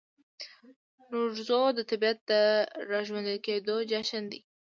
نوروز 1.11 1.49
د 1.77 1.79
طبیعت 1.91 2.17
د 2.31 2.31
راژوندي 2.91 3.35
کیدو 3.45 3.75
جشن 3.91 4.23
دی. 4.31 4.39